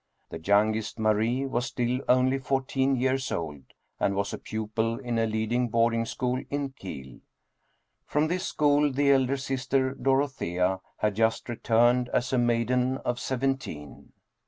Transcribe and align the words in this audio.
The 0.31 0.39
young 0.39 0.73
est, 0.73 0.97
Marie, 0.99 1.45
was 1.45 1.67
still 1.67 1.99
only 2.09 2.39
fourteen 2.39 2.95
years 2.95 3.31
old, 3.31 3.65
and 3.99 4.15
was 4.15 4.33
a 4.33 4.39
pupil 4.39 4.97
in 4.97 5.19
a 5.19 5.27
leading 5.27 5.69
boarding 5.69 6.05
school 6.07 6.41
in 6.49 6.71
Kiel. 6.71 7.19
From 8.07 8.27
this 8.27 8.47
school 8.47 8.91
the 8.91 9.11
elder 9.11 9.37
sister, 9.37 9.93
Dorothea, 9.93 10.79
had 10.97 11.13
just 11.17 11.47
returned 11.47 12.09
as 12.09 12.33
a 12.33 12.39
maiden 12.39 12.97
of 13.05 13.19
seventeen. 13.19 14.13